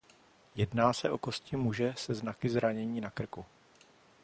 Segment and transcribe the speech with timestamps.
[0.55, 3.45] Jedná se o kosti muže se znaky zranění na krku.